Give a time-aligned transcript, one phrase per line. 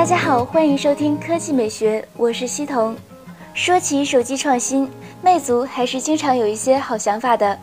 [0.00, 2.96] 大家好，欢迎收听科技美学，我是西彤。
[3.52, 4.88] 说起手机创新，
[5.20, 7.58] 魅族还是经常有一些好想法的。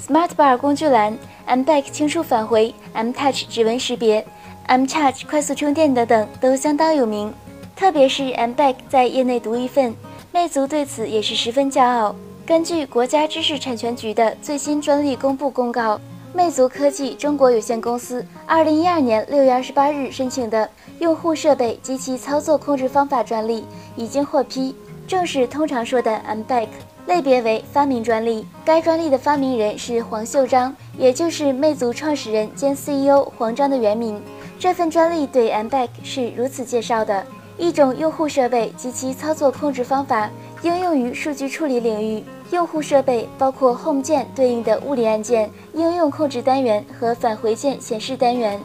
[0.00, 4.26] Smart Bar 工具栏、M Back 轻触返回、M Touch 指纹识别、
[4.68, 7.30] M Charge 快速充电等等都相当有名。
[7.76, 9.94] 特别是 M Back 在业内独一份，
[10.32, 12.16] 魅族对此也是十分骄傲。
[12.46, 16.00] 根据国家知识产权局的最新专利公布公告，
[16.34, 20.66] 魅族科技中国有限公司二零一二年六月二十八日申请的
[20.98, 24.74] 用户设备及其操作控制方法专利已经获批，
[25.06, 26.68] 正是通常说的 M Back，
[27.06, 28.46] 类别为发明专利。
[28.64, 34.22] 该专利的发明人是黄秀章，也就是魅族创始人兼 CEO 黄章的原名。
[34.58, 37.26] 这份专利对 M Back 是如此介绍的：
[37.58, 40.30] 一种用户设备及其操作控制方法。
[40.62, 48.60] 应用于数据处理领域，用户设备包括 Home 键对应的物理按键、应用控制单元和返回键显示单元。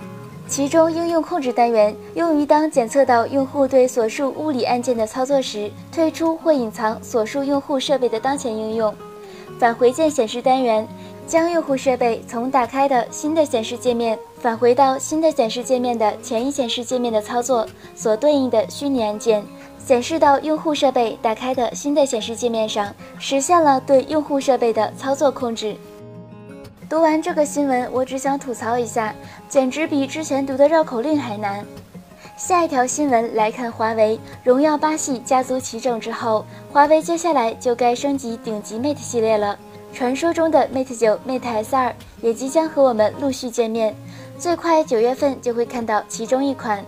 [0.46, 8.94] 其中，应用控制单元用于当检测到用户对所述物理按键的操作时，退出或隐藏所述用户设备的当前应用。
[9.58, 10.86] 返回键显示单元
[11.26, 19.44] 将用户设备从打开的新的显示界面返回到新的显示界面的前一显示界面的操作所对应的虚拟按键。
[19.88, 25.78] 显示到用户设备打开的新的显示界面上，实现了对用户设备的操作控制。
[26.90, 29.16] 读完这个新闻，我只想吐槽一下，
[29.48, 31.66] 简直比之前读的绕口令还难。
[32.36, 39.58] 下一条新闻来看，华为荣耀八系家族齐整之后，华为接下来就该升级顶级 Mate 系列了。
[39.94, 43.96] 传说中的 Mate 九、Mate S 二也即将和我们陆续见面，
[44.38, 46.84] 最快九月份就会看到其中一款。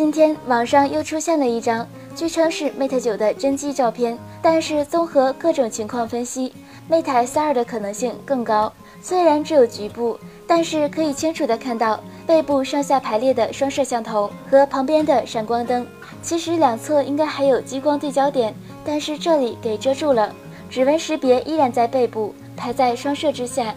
[0.00, 1.86] 今天网上又出现了一张。
[2.16, 6.54] 据称是 Mate 九的真机照片，但是综合各种情况分析
[6.90, 8.72] ，Mate S 二的可能性更高。
[9.02, 15.86] 虽然只有局部，但是可以清楚的看到背部上下排列的双摄像头和旁边的闪光灯。
[16.22, 20.34] 其实两侧应该还有激光对焦点，但是这里给遮住了。
[20.70, 23.74] 指纹识别依然在背部，排在双摄之下。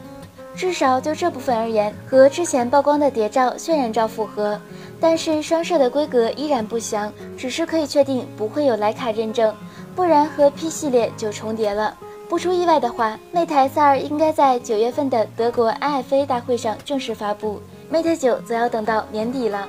[0.55, 4.59] 至少就这部分而言，和之前曝光的谍照、渲染照符合。
[4.99, 9.53] 但是双摄的规格依然不详，只是可以确定不会有徕卡认证，
[9.95, 11.97] 不然和 P 系列就重叠了。
[12.29, 17.59] 不出意外的话，Mate S 二应该在九月份的德国 IFA 大会上正式发布
[17.91, 19.67] ，Mate 九则要等到年底了。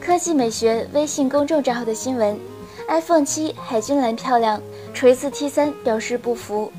[0.00, 2.36] 科技美学微信公众账号的新闻
[2.88, 4.60] ：iPhone 七海军蓝漂亮，
[4.92, 6.72] 锤子 T 三表示不服。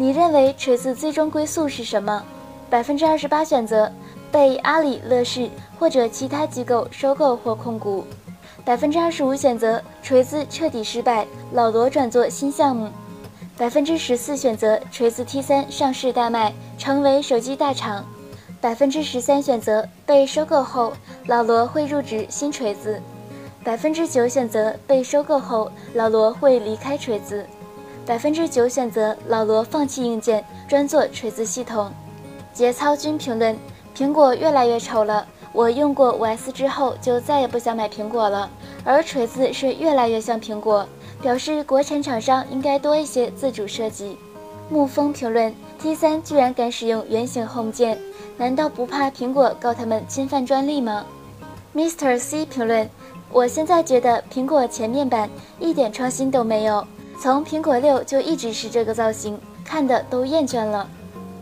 [0.00, 2.22] 你认为锤子最终归宿是什么？
[2.70, 3.92] 百分之二十八选择
[4.32, 5.50] 被阿里、乐视。
[5.78, 8.04] 或者其他机构收购或控股，
[8.64, 12.90] 百分之二十五选择锤子彻底失败，老罗转做新项目，
[13.56, 18.04] 百分之十四选择锤子 T 三上市大卖，成为手机大厂，
[18.60, 20.92] 百分之十三选择被收购后
[21.26, 23.00] 老罗会入职新锤子，
[23.62, 27.46] 百分之九选择被收购后老罗会离开锤子，
[28.08, 31.92] 百分之九选择老罗放弃硬件专做锤子系统。
[32.54, 33.54] 节操君评论：
[33.94, 35.26] 苹果越来越丑了。
[35.52, 38.48] 我用过五 S 之后，就再也不想买苹果了。
[38.82, 40.88] 而锤子是越来越像苹果，
[41.20, 44.16] 表示国产厂商应该多一些自主设计。
[44.72, 47.98] 沐风评论：T3 居然敢使用圆形 Home 键，
[48.38, 51.04] 难道不怕苹果告他们侵犯专利吗
[51.74, 52.18] ？Mr.
[52.18, 52.88] C 评论：
[53.30, 55.28] 我现在觉得苹果前面板
[55.60, 56.86] 一点创新都没有，
[57.20, 60.88] 从苹果六就一直是这个造型，看的都厌倦了。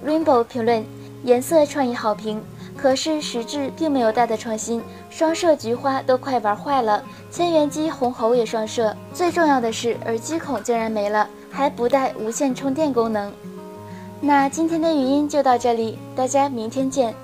[0.05, 0.85] Rainbow 评论：
[1.23, 2.43] 颜色创意好评。
[2.77, 13.33] 可是实质并没有大的创新，双摄菊花都快玩坏了，千元机红猴也双摄，最重要的是耳机孔竟然没了，还不带无线充电功能。
[14.21, 17.15] 那今天的语音就到这里，大家明天见。